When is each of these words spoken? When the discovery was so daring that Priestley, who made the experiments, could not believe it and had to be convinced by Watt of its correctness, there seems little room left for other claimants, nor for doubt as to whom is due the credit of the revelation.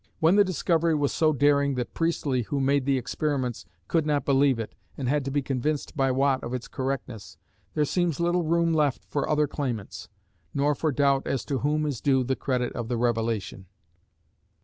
When 0.19 0.35
the 0.35 0.43
discovery 0.43 0.95
was 0.95 1.11
so 1.11 1.31
daring 1.31 1.75
that 1.75 1.93
Priestley, 1.93 2.41
who 2.41 2.59
made 2.59 2.85
the 2.85 2.97
experiments, 2.97 3.67
could 3.87 4.03
not 4.03 4.25
believe 4.25 4.57
it 4.57 4.73
and 4.97 5.07
had 5.07 5.23
to 5.25 5.29
be 5.29 5.43
convinced 5.43 5.95
by 5.95 6.09
Watt 6.09 6.41
of 6.43 6.55
its 6.55 6.67
correctness, 6.67 7.37
there 7.75 7.85
seems 7.85 8.19
little 8.19 8.41
room 8.41 8.73
left 8.73 9.05
for 9.05 9.29
other 9.29 9.45
claimants, 9.45 10.09
nor 10.55 10.73
for 10.73 10.91
doubt 10.91 11.27
as 11.27 11.45
to 11.45 11.59
whom 11.59 11.85
is 11.85 12.01
due 12.01 12.23
the 12.23 12.35
credit 12.35 12.73
of 12.73 12.87
the 12.87 12.97
revelation. 12.97 13.67